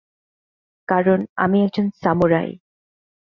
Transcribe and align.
কারণ 0.87 1.19
আমি 1.35 1.57
একজন 1.63 1.85
সামুরাই। 2.01 2.49